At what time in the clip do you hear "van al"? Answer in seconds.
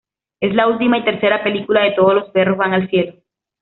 2.57-2.89